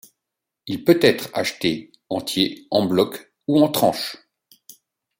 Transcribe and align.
Il 0.65 0.83
peut 0.83 0.97
être 1.03 1.29
acheté 1.33 1.91
entier, 2.09 2.65
en 2.71 2.87
bloc 2.87 3.31
ou 3.47 3.59
en 3.61 3.69
tranches. 3.69 4.17